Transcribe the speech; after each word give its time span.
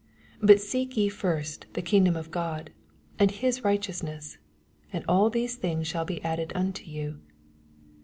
88 0.37 0.47
But 0.47 0.61
seek 0.61 0.91
y^ 0.95 1.11
first 1.11 1.67
the 1.73 1.81
kingdom 1.83 2.15
of 2.15 2.31
God, 2.31 2.71
and 3.19 3.29
his 3.29 3.63
righteousness; 3.63 4.39
and 4.91 5.05
all 5.07 5.29
these 5.29 5.57
things 5.57 5.87
shiul 5.93 6.07
be 6.07 6.23
added 6.23 6.51
unto 6.55 6.85
you. 6.85 7.19